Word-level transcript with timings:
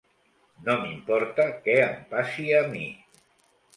No 0.69 0.77
m'importa 0.83 1.45
què 1.67 1.75
em 1.83 2.01
passi 2.15 2.49
a 2.61 2.63
mi. 2.73 2.87